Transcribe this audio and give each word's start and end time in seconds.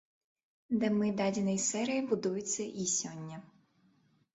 Дамы 0.83 1.11
дадзенай 1.21 1.59
серыі 1.69 2.01
будуюцца 2.11 2.61
і 2.69 2.83
сёння. 2.99 3.37